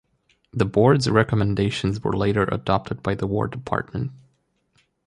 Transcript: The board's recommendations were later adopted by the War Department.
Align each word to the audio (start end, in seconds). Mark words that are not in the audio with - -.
The 0.51 0.65
board's 0.65 1.07
recommendations 1.07 2.03
were 2.03 2.17
later 2.17 2.45
adopted 2.51 3.03
by 3.03 3.13
the 3.13 3.27
War 3.27 3.47
Department. 3.47 4.11